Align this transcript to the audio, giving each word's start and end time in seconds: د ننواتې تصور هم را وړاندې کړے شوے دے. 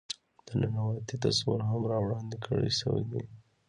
د 0.45 0.47
ننواتې 0.59 1.15
تصور 1.25 1.59
هم 1.69 1.81
را 1.91 1.97
وړاندې 2.01 2.35
کړے 2.45 2.69
شوے 2.79 3.03
دے. 3.11 3.21